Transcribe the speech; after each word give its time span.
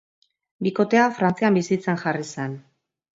Bikotea 0.67 1.03
Frantzian 1.17 1.59
bizitzen 1.59 1.99
jarri 2.05 2.25
zen. 2.37 2.57